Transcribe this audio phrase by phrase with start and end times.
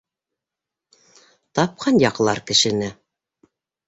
[1.59, 2.89] Тапҡан яҡлар кешене!